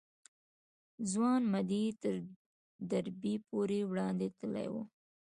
ځوان 1.11 1.41
مدعي 1.53 1.89
تر 2.01 2.15
دربي 2.89 3.35
پورې 3.47 3.79
وړاندې 3.91 4.27
تللی 4.37 4.67
و. 4.73 4.75